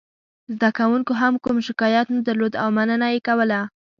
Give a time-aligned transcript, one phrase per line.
[0.53, 3.61] زده کوونکو هم کوم شکایت نه درلود او مننه یې کوله.